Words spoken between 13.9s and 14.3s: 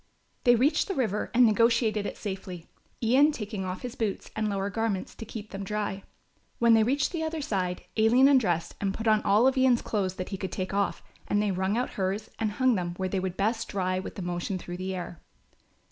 with the